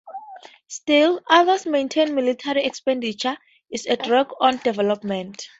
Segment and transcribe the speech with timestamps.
[0.67, 3.37] Still, others maintain military expenditure
[3.69, 5.45] is a drag on development.